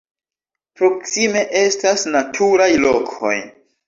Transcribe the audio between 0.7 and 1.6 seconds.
Proksime